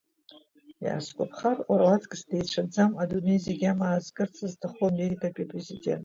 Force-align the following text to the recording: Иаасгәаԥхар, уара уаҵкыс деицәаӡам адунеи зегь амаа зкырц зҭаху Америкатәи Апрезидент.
Иаасгәаԥхар, 0.83 1.57
уара 1.69 1.85
уаҵкыс 1.87 2.21
деицәаӡам 2.29 2.91
адунеи 3.01 3.39
зегь 3.45 3.65
амаа 3.71 3.99
зкырц 4.05 4.35
зҭаху 4.51 4.85
Америкатәи 4.91 5.43
Апрезидент. 5.47 5.99